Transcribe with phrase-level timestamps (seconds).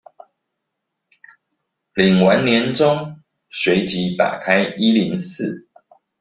[1.95, 5.67] 領完年終隨即打開一零四